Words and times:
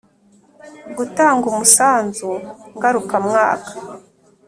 Gutanga 0.97 1.45
umusanzu 1.51 2.31
ngarukamwaka 2.75 3.71